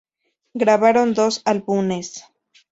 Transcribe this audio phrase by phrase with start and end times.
[0.61, 2.07] Grabaron dos álbumes.